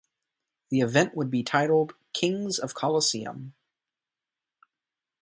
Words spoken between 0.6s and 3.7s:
The event would be titled "Kings of Colosseum".